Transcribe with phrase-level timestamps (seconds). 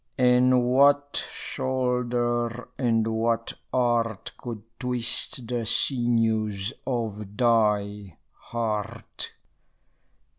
[0.17, 9.31] And what shoulder and what art Could twist the sinews of thy heart?